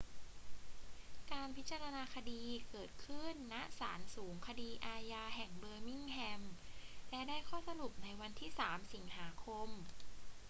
[1.31, 6.41] การพิจารณาคดีเกิดขึ้น ณ ศาลสูงคดีอาญาแห่งเบอร์มิงแฮม
[7.09, 9.69] และได้ข้อสรุปในวันที่ 3 สิงหาคม